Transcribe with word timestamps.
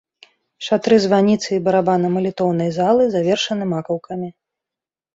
Шатры 0.67 0.97
званіцы 1.05 1.47
і 1.53 1.59
барабана 1.69 2.07
малітоўнай 2.15 2.75
залы 2.81 3.09
завершаны 3.15 3.73
макаўкамі. 3.79 4.37